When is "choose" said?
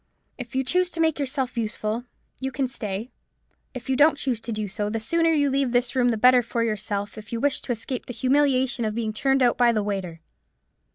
0.63-0.89, 4.17-4.39